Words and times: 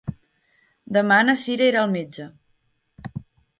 Demà 0.97 1.19
na 1.27 1.35
Cira 1.43 1.69
irà 1.73 1.83
al 1.85 1.93
metge. 1.99 2.29